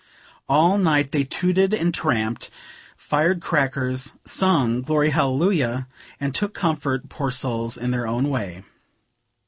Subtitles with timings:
[0.49, 2.49] All night they tooted and tramped,
[2.97, 5.87] fired crackers, sung "Glory, Hallelujah,"
[6.19, 7.77] and took comfort, poor souls!
[7.77, 8.63] in their own way.